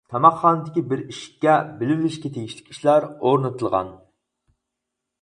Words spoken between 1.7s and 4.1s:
«بىلىۋېلىشقا تېگىشلىك ئىشلار» ئورنىتىلغان.